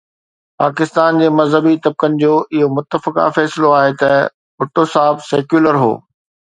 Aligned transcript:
پاڪستان 0.61 1.19
جي 1.23 1.27
مذهبي 1.41 1.75
طبقن 1.89 2.17
جو 2.25 2.31
اهو 2.39 2.71
متفقه 2.79 3.29
فيصلو 3.39 3.75
آهي 3.83 3.95
ته 4.03 4.19
ڀٽو 4.65 4.93
صاحب 4.99 5.25
سيڪيولر 5.33 5.85
هو. 5.87 5.97